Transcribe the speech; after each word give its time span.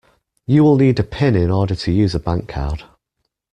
You 0.47 0.63
will 0.63 0.77
need 0.77 0.97
a 0.99 1.03
pin 1.03 1.35
in 1.35 1.51
order 1.51 1.75
to 1.75 1.91
use 1.91 2.15
a 2.15 2.19
bankcard 2.19 2.85